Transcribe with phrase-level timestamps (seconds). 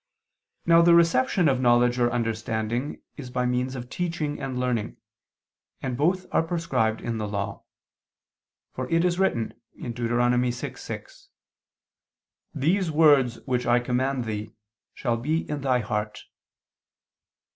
[0.65, 4.97] Now the reception of knowledge or understanding, is by means of teaching and learning,
[5.79, 7.65] and both are prescribed in the Law.
[8.73, 9.93] For it is written (Deut.
[9.93, 11.27] 6:6):
[12.55, 14.55] "These words which I command thee...
[14.95, 16.23] shall be in thy heart."